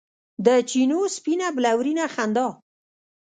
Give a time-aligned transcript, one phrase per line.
[0.45, 2.47] د چېنو سپینه بلورینه خندا